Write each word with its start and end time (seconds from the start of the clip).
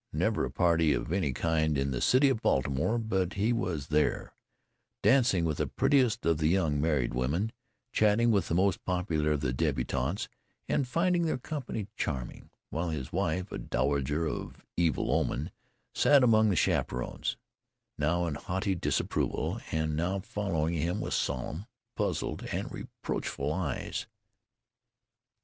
Never 0.11 0.43
a 0.45 0.49
party 0.49 0.93
of 0.93 1.11
any 1.13 1.31
kind 1.31 1.77
in 1.77 1.91
the 1.91 2.01
city 2.01 2.27
of 2.29 2.41
Baltimore 2.41 2.97
but 2.97 3.33
he 3.33 3.53
was 3.53 3.89
there, 3.89 4.33
dancing 5.03 5.45
with 5.45 5.57
the 5.59 5.67
prettiest 5.67 6.25
of 6.25 6.39
the 6.39 6.47
young 6.47 6.81
married 6.81 7.13
women, 7.13 7.51
chatting 7.91 8.31
with 8.31 8.47
the 8.47 8.55
most 8.55 8.83
popular 8.83 9.31
of 9.33 9.41
the 9.41 9.53
débutantes, 9.53 10.27
and 10.67 10.87
finding 10.87 11.27
their 11.27 11.37
company 11.37 11.85
charming, 11.95 12.49
while 12.71 12.89
his 12.89 13.13
wife, 13.13 13.51
a 13.51 13.59
dowager 13.59 14.25
of 14.25 14.65
evil 14.75 15.11
omen, 15.13 15.51
sat 15.93 16.23
among 16.23 16.49
the 16.49 16.55
chaperons, 16.55 17.37
now 17.99 18.25
in 18.25 18.33
haughty 18.33 18.73
disapproval, 18.73 19.61
and 19.71 19.95
now 19.95 20.17
following 20.17 20.73
him 20.73 20.99
with 20.99 21.13
solemn, 21.13 21.67
puzzled, 21.95 22.41
and 22.51 22.71
reproachful 22.71 23.53
eyes. 23.53 24.07